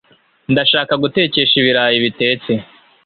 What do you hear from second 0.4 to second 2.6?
Ndashaka gutekesha ibirayi bitetse.